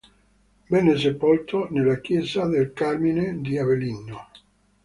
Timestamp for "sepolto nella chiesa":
0.97-2.47